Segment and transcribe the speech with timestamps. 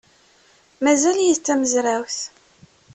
[0.83, 2.19] Mazal-iyi d tamezrawt.